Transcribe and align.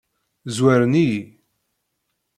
Zwaren-iyi. 0.55 1.21